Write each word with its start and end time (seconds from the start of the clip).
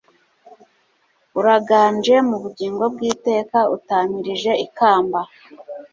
uraganje 1.39 2.15
mu 2.29 2.37
bugingo 2.43 2.83
bw'iteka, 2.93 3.59
utamirije 3.75 4.51
ikamba 4.65 5.19